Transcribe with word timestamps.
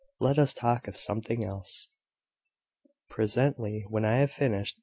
Let 0.19 0.39
us 0.39 0.55
talk 0.55 0.87
of 0.87 0.97
something 0.97 1.45
else." 1.45 1.87
"Presently; 3.07 3.85
when 3.87 4.03
I 4.03 4.17
have 4.21 4.31
finished. 4.31 4.79